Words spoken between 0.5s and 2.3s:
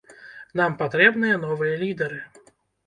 Нам патрэбныя новыя лідары.